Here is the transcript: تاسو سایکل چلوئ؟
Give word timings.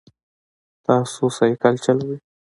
تاسو 0.85 1.23
سایکل 1.37 1.75
چلوئ؟ 1.83 2.17